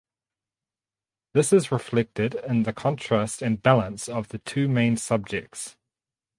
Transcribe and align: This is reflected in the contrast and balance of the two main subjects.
This 1.35 1.53
is 1.53 1.71
reflected 1.71 2.33
in 2.33 2.63
the 2.63 2.73
contrast 2.73 3.43
and 3.43 3.61
balance 3.61 4.09
of 4.09 4.29
the 4.29 4.39
two 4.39 4.67
main 4.67 4.97
subjects. 4.97 5.75